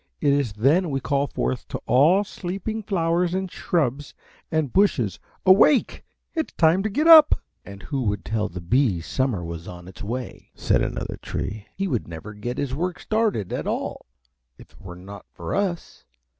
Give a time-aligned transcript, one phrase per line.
[0.19, 4.15] It is then we call forth to all sleeping flowers and shrubs
[4.51, 6.03] and bushes: 'Awake!
[6.33, 9.87] It is time to get up!'" "And who would tell the Bee summer was on
[9.87, 11.67] its way?" said another Tree.
[11.77, 14.07] "He would never get his work started at all
[14.57, 16.03] if it were not for us.